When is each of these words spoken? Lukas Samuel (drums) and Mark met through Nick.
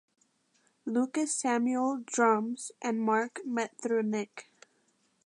Lukas 0.83 1.31
Samuel 1.35 1.97
(drums) 2.07 2.71
and 2.81 2.99
Mark 2.99 3.39
met 3.45 3.77
through 3.77 4.01
Nick. 4.01 4.49